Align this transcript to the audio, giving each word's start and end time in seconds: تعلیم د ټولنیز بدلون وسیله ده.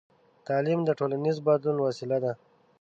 تعلیم 0.47 0.79
د 0.85 0.89
ټولنیز 0.99 1.37
بدلون 1.45 1.77
وسیله 1.81 2.17
ده. 2.23 2.31